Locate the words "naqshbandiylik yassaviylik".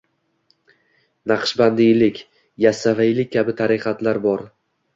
1.31-3.33